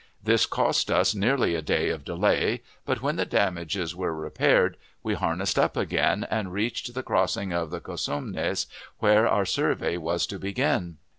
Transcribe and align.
This 0.23 0.47
cost 0.47 0.89
us 0.89 1.13
nearly 1.13 1.53
a 1.53 1.61
day 1.61 1.89
of 1.89 2.03
delay; 2.03 2.63
but, 2.85 3.03
when 3.03 3.17
damages 3.17 3.95
were 3.95 4.15
repaired, 4.15 4.77
we 5.03 5.13
harnessed 5.13 5.59
up 5.59 5.77
again, 5.77 6.25
and 6.31 6.51
reached 6.51 6.95
the 6.95 7.03
crossing 7.03 7.53
of 7.53 7.69
the 7.69 7.79
Cosumnes, 7.81 8.65
where 8.97 9.27
our 9.27 9.45
survey 9.45 9.97
was 9.97 10.25
to 10.25 10.39
begin. 10.39 10.97